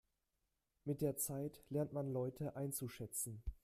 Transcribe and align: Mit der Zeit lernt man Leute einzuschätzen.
Mit 0.83 1.01
der 1.01 1.17
Zeit 1.17 1.63
lernt 1.69 1.93
man 1.93 2.11
Leute 2.11 2.55
einzuschätzen. 2.55 3.43